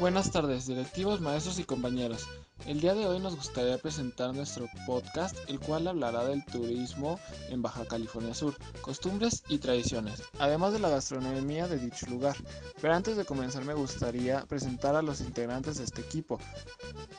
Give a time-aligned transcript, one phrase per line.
[0.00, 2.26] Buenas tardes, directivos, maestros y compañeros.
[2.64, 7.60] El día de hoy nos gustaría presentar nuestro podcast, el cual hablará del turismo en
[7.60, 12.34] Baja California Sur, costumbres y tradiciones, además de la gastronomía de dicho lugar.
[12.80, 16.40] Pero antes de comenzar me gustaría presentar a los integrantes de este equipo.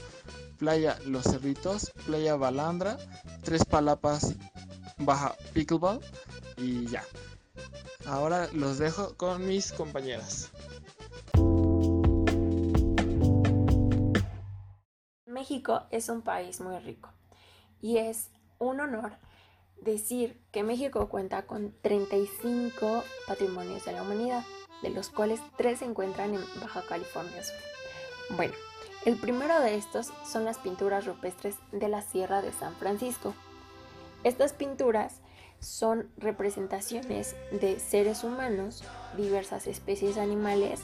[0.58, 2.98] Playa Los Cerritos, Playa Balandra,
[3.42, 4.34] Tres Palapas,
[4.98, 6.00] Baja Pickleball
[6.56, 7.04] y ya.
[8.06, 10.50] Ahora los dejo con mis compañeras.
[15.26, 17.10] México es un país muy rico
[17.80, 19.12] y es un honor
[19.80, 24.44] decir que México cuenta con 35 patrimonios de la humanidad,
[24.82, 27.42] de los cuales 3 se encuentran en Baja California.
[28.36, 28.54] Bueno,
[29.08, 33.32] el primero de estos son las pinturas rupestres de la Sierra de San Francisco.
[34.22, 35.22] Estas pinturas
[35.60, 38.84] son representaciones de seres humanos,
[39.16, 40.80] diversas especies animales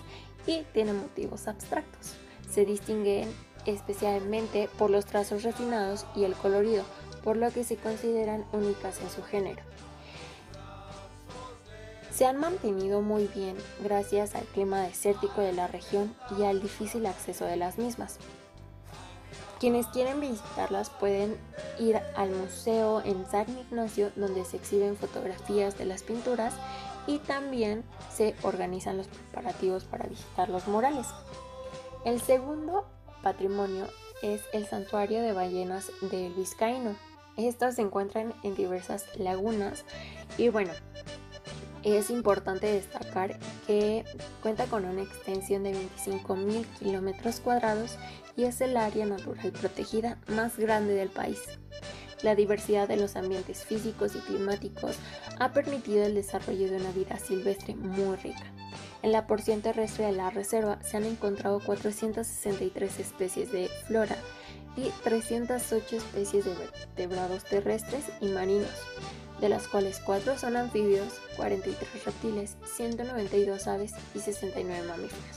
[0.47, 2.15] y tienen motivos abstractos.
[2.51, 3.29] Se distinguen
[3.67, 6.85] especialmente por los trazos refinados y el colorido,
[7.23, 9.61] por lo que se consideran únicas en su género
[12.15, 17.07] se han mantenido muy bien gracias al clima desértico de la región y al difícil
[17.07, 18.19] acceso de las mismas.
[19.59, 21.37] Quienes quieren visitarlas pueden
[21.81, 26.55] ir al museo en San Ignacio donde se exhiben fotografías de las pinturas
[27.07, 27.83] y también
[28.15, 31.09] se organizan los preparativos para visitar los murales.
[32.05, 32.85] El segundo
[33.23, 33.87] patrimonio
[34.23, 36.97] es el santuario de ballenas del Vizcaíno.
[37.37, 39.85] Estas se encuentran en diversas lagunas
[40.39, 40.73] y bueno,
[41.93, 44.05] es importante destacar que
[44.43, 47.99] cuenta con una extensión de 25.000 kilómetros cuadrados
[48.37, 51.41] y es el área natural protegida más grande del país.
[52.23, 54.97] La diversidad de los ambientes físicos y climáticos
[55.39, 58.51] ha permitido el desarrollo de una vida silvestre muy rica.
[59.03, 64.17] En la porción terrestre de la reserva se han encontrado 463 especies de flora
[64.77, 68.71] y 308 especies de vertebrados terrestres y marinos,
[69.41, 75.37] de las cuales 4 son anfibios, 43 reptiles, 192 aves y 69 mamíferos.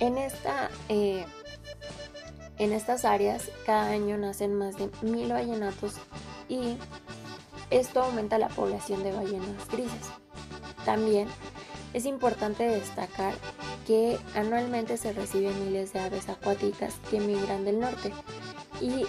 [0.00, 1.24] En, esta, eh,
[2.58, 5.94] en estas áreas cada año nacen más de mil ballenatos
[6.48, 6.76] y
[7.70, 10.08] esto aumenta la población de ballenas grises.
[10.84, 11.28] También
[11.94, 13.34] es importante destacar
[13.86, 18.12] que anualmente se reciben miles de aves acuáticas que migran del norte
[18.80, 19.06] y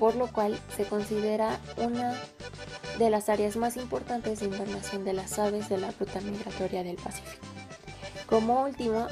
[0.00, 2.14] por lo cual se considera una
[2.98, 6.96] de las áreas más importantes de invernación de las aves de la ruta migratoria del
[6.96, 7.46] Pacífico.
[8.26, 9.06] Como último,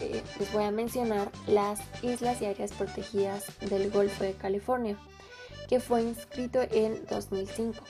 [0.00, 4.98] eh, les voy a mencionar las islas y áreas protegidas del Golfo de California,
[5.66, 7.82] que fue inscrito en 2005.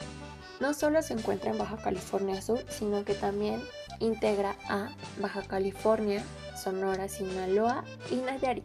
[0.61, 3.61] No solo se encuentra en Baja California Sur, sino que también
[3.99, 6.23] integra a Baja California,
[6.57, 8.65] Sonora, Sinaloa y Nayarit.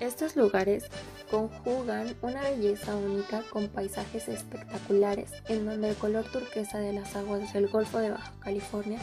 [0.00, 0.86] Estos lugares
[1.30, 7.52] conjugan una belleza única con paisajes espectaculares en donde el color turquesa de las aguas
[7.52, 8.98] del Golfo de Baja California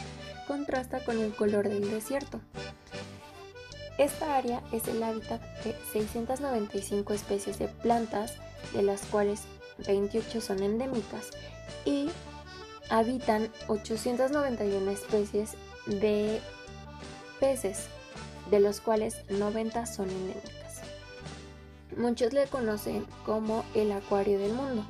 [0.46, 2.40] contrasta con el color del desierto.
[3.98, 8.34] Esta área es el hábitat de 695 especies de plantas,
[8.74, 9.44] de las cuales
[9.86, 11.30] 28 son endémicas,
[11.86, 12.10] y
[12.90, 15.54] habitan 891 especies
[15.86, 16.40] de
[17.40, 17.86] peces,
[18.50, 20.55] de los cuales 90 son endémicas.
[21.96, 24.84] Muchos le conocen como el acuario del mundo.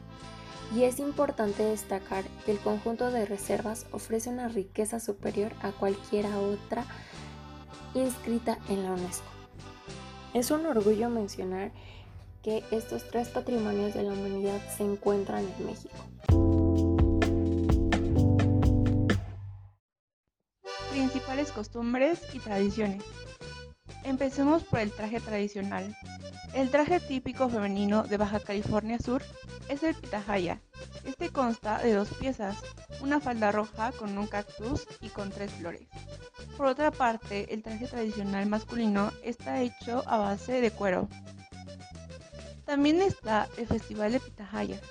[0.74, 6.36] Y es importante destacar que el conjunto de reservas ofrece una riqueza superior a cualquiera
[6.40, 6.84] otra
[7.94, 9.24] inscrita en la UNESCO.
[10.34, 11.70] Es un orgullo mencionar
[12.42, 15.94] que estos tres patrimonios de la humanidad se encuentran en México.
[20.90, 23.04] Principales costumbres y tradiciones.
[24.06, 25.96] Empecemos por el traje tradicional.
[26.54, 29.20] El traje típico femenino de Baja California Sur
[29.68, 30.60] es el pitahaya.
[31.04, 32.56] Este consta de dos piezas,
[33.00, 35.88] una falda roja con un cactus y con tres flores.
[36.56, 41.08] Por otra parte, el traje tradicional masculino está hecho a base de cuero.
[42.64, 44.82] También está el Festival de Pitahayas.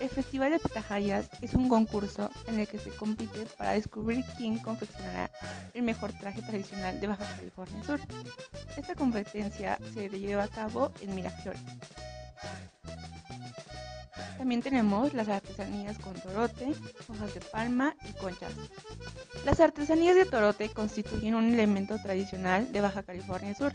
[0.00, 4.58] El Festival de Pitahayas es un concurso en el que se compite para descubrir quién
[4.60, 5.30] confeccionará
[5.74, 8.00] el mejor traje tradicional de Baja California Sur.
[8.76, 11.60] Esta competencia se lleva a cabo en Miraflores.
[14.38, 16.72] También tenemos las artesanías con torote,
[17.08, 18.52] hojas de palma y conchas.
[19.44, 23.74] Las artesanías de torote constituyen un elemento tradicional de Baja California Sur.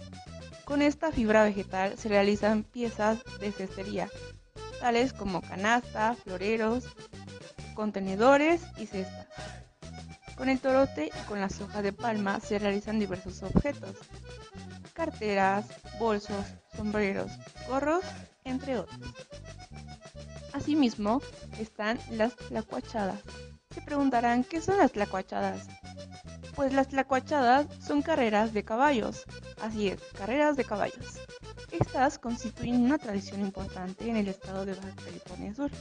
[0.63, 4.09] Con esta fibra vegetal se realizan piezas de cestería,
[4.80, 6.86] tales como canasta, floreros,
[7.75, 9.27] contenedores y cestas.
[10.35, 13.95] Con el torote y con las hojas de palma se realizan diversos objetos,
[14.93, 15.65] carteras,
[15.97, 16.45] bolsos,
[16.75, 17.31] sombreros,
[17.67, 18.03] gorros,
[18.43, 18.99] entre otros.
[20.53, 21.21] Asimismo,
[21.59, 23.21] están las tlacuachadas.
[23.73, 25.67] Se preguntarán, ¿qué son las tlacuachadas?
[26.55, 29.25] Pues las tlacuachadas son carreras de caballos.
[29.61, 31.19] Así es, carreras de caballos.
[31.71, 35.71] Estas constituyen una tradición importante en el estado de Baja California Sur.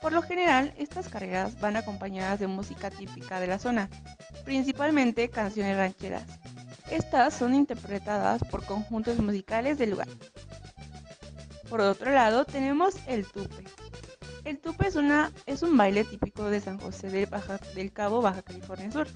[0.00, 3.90] Por lo general, estas carreras van acompañadas de música típica de la zona,
[4.44, 6.24] principalmente canciones rancheras.
[6.90, 10.08] Estas son interpretadas por conjuntos musicales del lugar.
[11.68, 13.64] Por otro lado, tenemos el tupe.
[14.44, 17.28] El tupe es, una, es un baile típico de San José del,
[17.74, 19.06] del Cabo, Baja California Sur.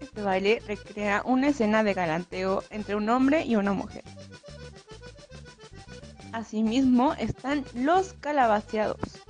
[0.00, 4.02] Este baile recrea una escena de galanteo entre un hombre y una mujer.
[6.32, 9.23] Asimismo están los calabaceados.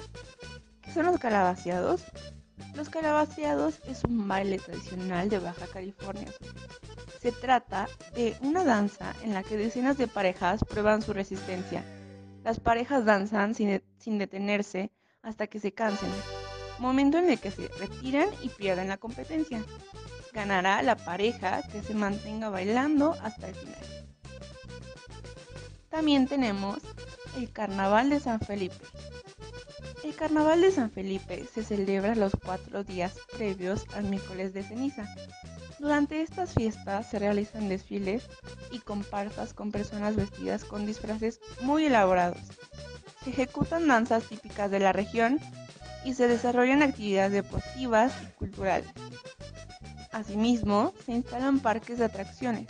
[0.95, 2.05] ¿Qué son los calabaceados?
[2.77, 6.33] Los calabaceados es un baile tradicional de Baja California.
[7.21, 11.83] Se trata de una danza en la que decenas de parejas prueban su resistencia
[12.45, 14.93] las parejas danzan sin detenerse
[15.23, 16.11] hasta que se cansen,
[16.79, 19.65] momento en el que se retiran y pierden la competencia.
[20.33, 24.07] Ganará la pareja que se mantenga bailando hasta el final.
[25.89, 26.79] También tenemos
[27.37, 28.77] el Carnaval de San Felipe.
[30.05, 35.09] El Carnaval de San Felipe se celebra los cuatro días previos al miércoles de ceniza.
[35.79, 38.29] Durante estas fiestas se realizan desfiles
[38.71, 42.37] y comparsas con personas vestidas con disfraces muy elaborados.
[43.25, 45.41] Se ejecutan danzas típicas de la región
[46.05, 48.91] y se desarrollan actividades deportivas y culturales.
[50.13, 52.67] Asimismo, se instalan parques de atracciones.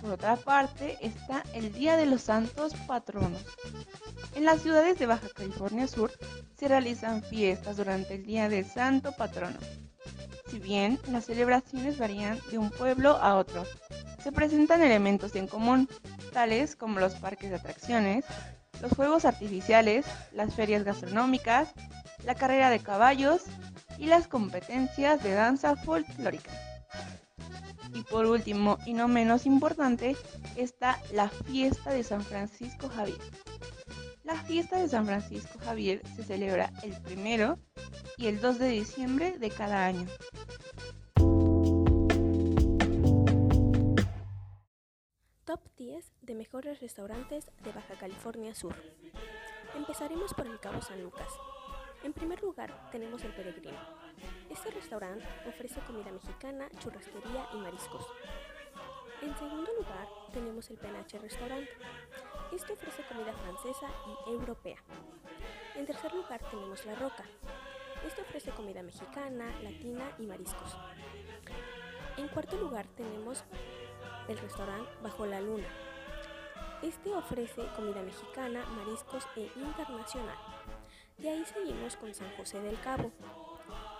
[0.00, 3.40] Por otra parte, está el Día de los Santos Patronos.
[4.34, 6.10] En las ciudades de Baja California Sur
[6.58, 9.58] se realizan fiestas durante el Día del Santo Patrono.
[10.50, 13.64] Si bien las celebraciones varían de un pueblo a otro,
[14.22, 15.88] se presentan elementos en común,
[16.32, 18.24] tales como los parques de atracciones,
[18.82, 21.68] los juegos artificiales, las ferias gastronómicas,
[22.24, 23.42] la carrera de caballos
[23.98, 26.50] y las competencias de danza folclórica.
[27.94, 30.16] Y por último, y no menos importante,
[30.56, 33.20] está la fiesta de San Francisco Javier.
[34.24, 37.58] La fiesta de San Francisco Javier se celebra el primero
[38.16, 40.06] y el 2 de diciembre de cada año.
[45.44, 48.74] Top 10 de mejores restaurantes de Baja California Sur.
[49.76, 51.28] Empezaremos por el Cabo San Lucas.
[52.02, 53.78] En primer lugar tenemos el Peregrino.
[54.48, 58.06] Este restaurante ofrece comida mexicana, churrasquería y mariscos.
[59.20, 61.66] En segundo lugar tenemos el Penache Restaurant.
[62.54, 64.76] Este ofrece comida francesa y europea.
[65.74, 67.24] En tercer lugar tenemos La Roca.
[68.06, 70.76] Este ofrece comida mexicana, latina y mariscos.
[72.16, 73.42] En cuarto lugar tenemos
[74.28, 75.66] el restaurante Bajo la Luna.
[76.80, 80.38] Este ofrece comida mexicana, mariscos e internacional.
[81.18, 83.10] De ahí seguimos con San José del Cabo.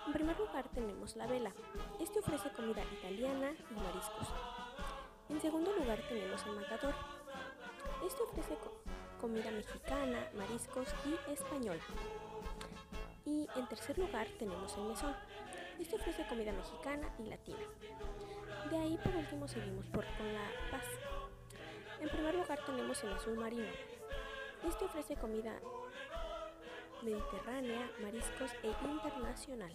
[0.07, 1.51] En primer lugar tenemos La Vela.
[1.99, 4.29] Este ofrece comida italiana y mariscos.
[5.27, 7.14] En segundo lugar tenemos El Matador.
[8.05, 8.55] Este ofrece
[9.19, 11.81] comida mexicana, mariscos y española.
[13.25, 15.15] Y en tercer lugar tenemos el mesón.
[15.79, 17.65] Este ofrece comida mexicana y latina.
[18.69, 20.85] De ahí por último seguimos por, con la paz.
[21.99, 23.71] En primer lugar tenemos el azul marino.
[24.67, 25.59] Este ofrece comida
[27.01, 29.71] mediterránea, mariscos e internacional.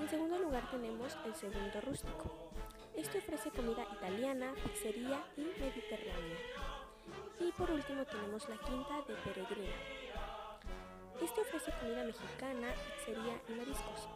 [0.00, 2.50] En segundo lugar tenemos el segundo rústico.
[2.96, 6.79] Este ofrece comida italiana, pizzería y mediterránea.
[7.40, 9.74] Y por último tenemos la quinta de Peregrina.
[11.22, 14.08] Este ofrece comida mexicana, pizzería y mariscos.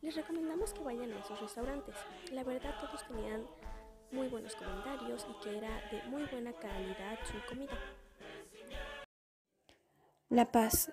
[0.00, 1.94] Les recomendamos que vayan a esos restaurantes.
[2.32, 3.46] La verdad todos tenían
[4.10, 7.78] muy buenos comentarios y que era de muy buena calidad su comida.
[10.30, 10.90] La Paz.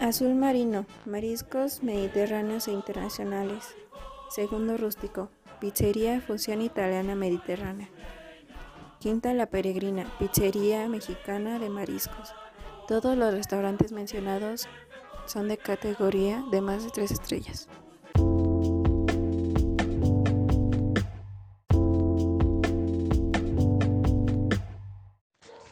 [0.00, 3.74] Azul marino, mariscos mediterráneos e internacionales.
[4.28, 7.88] Segundo rústico, pizzería fusión italiana mediterránea.
[9.00, 12.34] Quinta La Peregrina, pizzería mexicana de mariscos.
[12.88, 14.66] Todos los restaurantes mencionados
[15.24, 17.68] son de categoría de más de tres estrellas.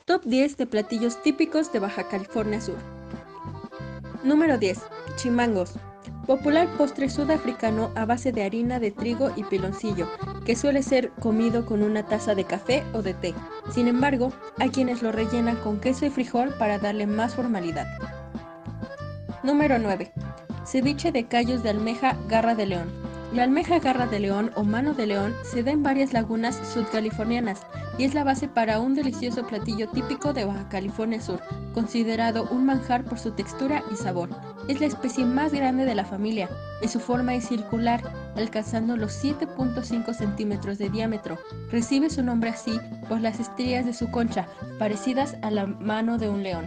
[0.04, 2.78] Top 10 de platillos típicos de Baja California Sur.
[4.23, 4.78] Número 10.
[5.16, 5.73] Chimangos.
[6.28, 10.09] Popular postre sudafricano a base de harina de trigo y piloncillo,
[10.47, 13.35] que suele ser comido con una taza de café o de té.
[13.73, 17.87] Sin embargo, hay quienes lo rellenan con queso y frijol para darle más formalidad.
[19.43, 20.12] Número 9.
[20.65, 22.88] Ceviche de callos de almeja garra de león.
[23.35, 27.67] La almeja garra de león o mano de león se da en varias lagunas sudcalifornianas
[27.99, 31.41] y es la base para un delicioso platillo típico de Baja California Sur,
[31.75, 34.29] considerado un manjar por su textura y sabor.
[34.68, 36.49] Es la especie más grande de la familia
[36.82, 38.02] y su forma es circular,
[38.37, 41.38] alcanzando los 7.5 centímetros de diámetro.
[41.70, 46.28] Recibe su nombre así por las estrías de su concha, parecidas a la mano de
[46.28, 46.66] un león.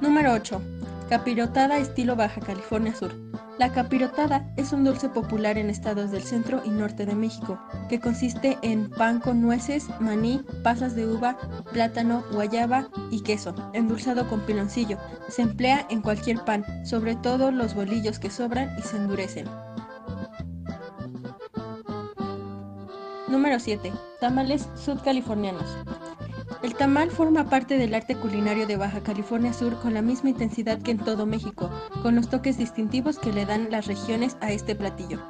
[0.00, 0.60] Número 8.
[1.08, 3.27] Capirotada estilo Baja California Sur.
[3.58, 7.98] La capirotada es un dulce popular en estados del centro y norte de México, que
[7.98, 11.36] consiste en pan con nueces, maní, pasas de uva,
[11.72, 14.96] plátano, guayaba y queso, endulzado con piloncillo.
[15.28, 19.46] Se emplea en cualquier pan, sobre todo los bolillos que sobran y se endurecen.
[23.26, 23.92] Número 7.
[24.20, 25.66] Tamales sudcalifornianos.
[26.60, 30.82] El tamal forma parte del arte culinario de Baja California Sur con la misma intensidad
[30.82, 31.70] que en todo México,
[32.02, 35.22] con los toques distintivos que le dan las regiones a este platillo.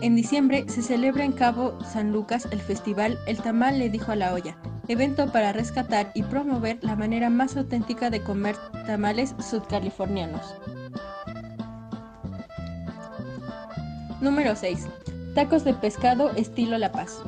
[0.00, 4.16] En diciembre se celebra en Cabo San Lucas el festival El Tamal le dijo a
[4.16, 4.56] la olla,
[4.88, 10.56] evento para rescatar y promover la manera más auténtica de comer tamales sudcalifornianos.
[14.20, 14.88] Número 6.
[15.36, 17.22] Tacos de pescado estilo La Paz.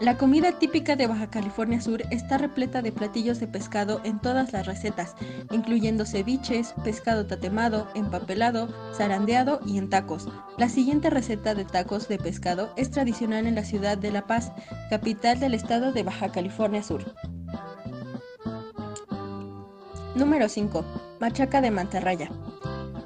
[0.00, 4.52] La comida típica de Baja California Sur está repleta de platillos de pescado en todas
[4.52, 5.14] las recetas,
[5.52, 10.28] incluyendo ceviches, pescado tatemado, empapelado, zarandeado y en tacos.
[10.58, 14.52] La siguiente receta de tacos de pescado es tradicional en la ciudad de La Paz,
[14.90, 17.14] capital del estado de Baja California Sur.
[20.16, 20.84] Número 5.
[21.20, 22.30] Machaca de mantarraya.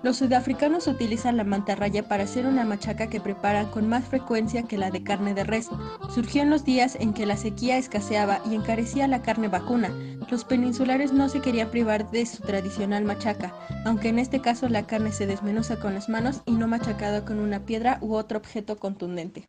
[0.02, 4.78] Los sudafricanos utilizan la mantarraya para hacer una machaca que preparan con más frecuencia que
[4.78, 5.68] la de carne de res.
[6.14, 9.90] Surgió en los días en que la sequía escaseaba y encarecía la carne vacuna.
[10.30, 13.52] Los peninsulares no se querían privar de su tradicional machaca,
[13.84, 17.40] aunque en este caso la carne se desmenuza con las manos y no machacada con
[17.40, 19.48] una piedra u otro objeto contundente.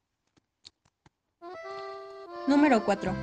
[2.47, 3.13] Número 4.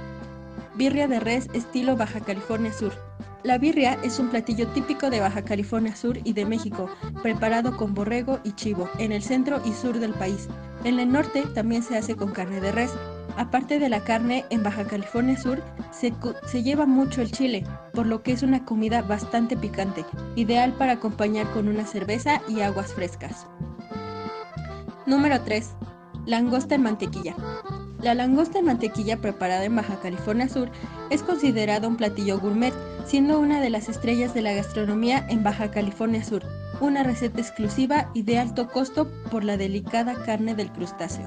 [0.76, 3.05] Birria de res estilo Baja California Sur.
[3.46, 6.90] La birria es un platillo típico de Baja California Sur y de México,
[7.23, 10.49] preparado con borrego y chivo, en el centro y sur del país.
[10.82, 12.90] En el norte también se hace con carne de res.
[13.37, 18.23] Aparte de la carne, en Baja California Sur se, lleva mucho el chile, por lo
[18.23, 20.04] que es una comida bastante picante,
[20.35, 23.46] ideal para acompañar con una cerveza y aguas frescas.
[25.06, 25.75] Número 3.
[26.25, 27.37] Langosta en mantequilla.
[28.00, 30.70] La langosta en mantequilla preparada en Baja California Sur
[31.11, 32.75] es considerada un platillo gourmet,
[33.06, 36.42] siendo una de las estrellas de la gastronomía en Baja California Sur,
[36.80, 41.26] una receta exclusiva y de alto costo por la delicada carne del crustáceo.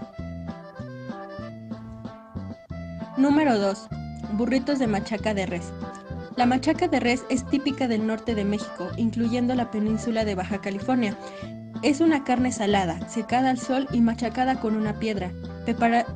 [3.17, 3.87] Número 2.
[4.33, 5.71] Burritos de machaca de res.
[6.35, 10.59] La machaca de res es típica del norte de México, incluyendo la península de Baja
[10.59, 11.17] California.
[11.81, 15.31] Es una carne salada, secada al sol y machacada con una piedra,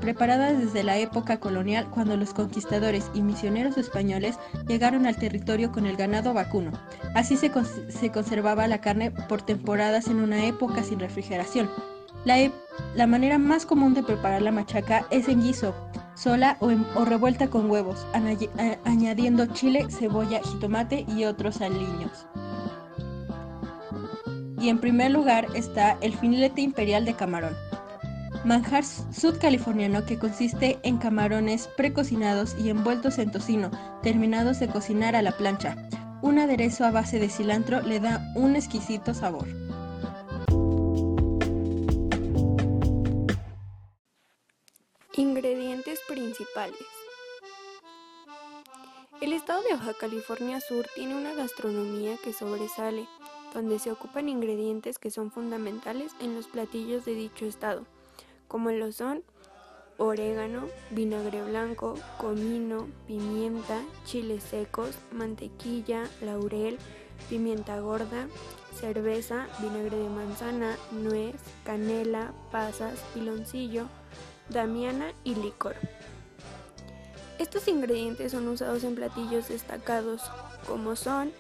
[0.02, 5.86] preparada desde la época colonial cuando los conquistadores y misioneros españoles llegaron al territorio con
[5.86, 6.72] el ganado vacuno.
[7.16, 7.50] Así se,
[7.88, 11.70] se conservaba la carne por temporadas en una época sin refrigeración.
[12.26, 15.74] La, manera más común de preparar la machaca es en guiso,
[16.16, 18.06] sola o revuelta con huevos,
[18.86, 22.26] añadiendo chile, cebolla, jitomate y otros aliños.
[24.64, 27.54] Y en primer lugar está el filete imperial de camarón,
[28.46, 35.22] manjar sudcaliforniano que consiste en camarones precocinados y envueltos en tocino, terminados de cocinar a
[35.22, 35.76] la plancha.
[36.22, 39.50] Un aderezo a base de cilantro le da un exquisito sabor.
[45.18, 46.80] Ingredientes principales.
[49.20, 53.06] El estado de Baja California Sur tiene una gastronomía que sobresale
[53.54, 57.86] donde se ocupan ingredientes que son fundamentales en los platillos de dicho estado,
[58.48, 59.24] como lo son
[59.98, 66.78] orégano, vinagre blanco, comino, pimienta, chiles secos, mantequilla, laurel,
[67.30, 68.28] pimienta gorda,
[68.80, 73.86] cerveza, vinagre de manzana, nuez, canela, pasas, piloncillo,
[74.50, 75.76] damiana y licor.
[77.40, 80.22] Estos ingredientes son usados en platillos destacados
[80.68, 81.32] como son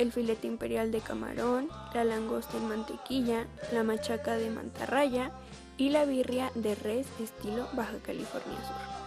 [0.00, 5.30] el filete imperial de camarón, la langosta en mantequilla, la machaca de mantarraya
[5.76, 8.99] y la birria de res estilo Baja California Sur.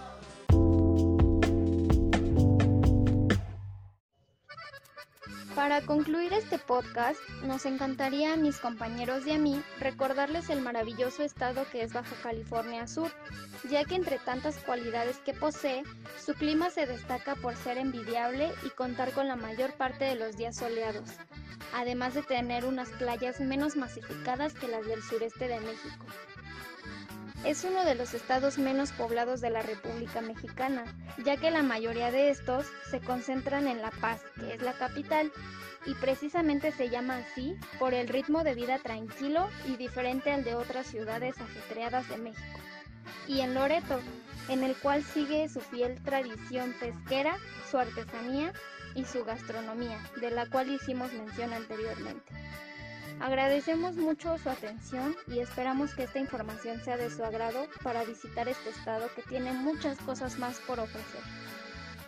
[5.63, 11.23] Para concluir este podcast, nos encantaría a mis compañeros y a mí recordarles el maravilloso
[11.23, 13.09] estado que es Baja California Sur,
[13.69, 15.83] ya que entre tantas cualidades que posee,
[16.19, 20.35] su clima se destaca por ser envidiable y contar con la mayor parte de los
[20.35, 21.09] días soleados,
[21.73, 26.05] además de tener unas playas menos masificadas que las del sureste de México.
[27.45, 30.85] Es uno de los estados menos poblados de la República Mexicana,
[31.25, 35.29] ya que la mayoría de estos se concentran en La Paz, que es la capital,
[35.85, 40.55] y precisamente se llama así por el ritmo de vida tranquilo y diferente al de
[40.55, 42.59] otras ciudades ajetreadas de México.
[43.27, 43.99] Y en Loreto,
[44.47, 47.37] en el cual sigue su fiel tradición pesquera,
[47.69, 48.53] su artesanía
[48.95, 52.33] y su gastronomía, de la cual hicimos mención anteriormente.
[53.19, 58.47] Agradecemos mucho su atención y esperamos que esta información sea de su agrado para visitar
[58.47, 61.21] este estado que tiene muchas cosas más por ofrecer.